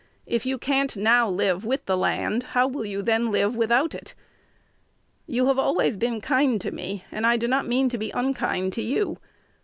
[0.25, 4.15] If you can't now live with the land, how will you then live without it?
[5.27, 8.73] You have always been kind to me, and I do not mean to be unkind
[8.73, 9.19] to you.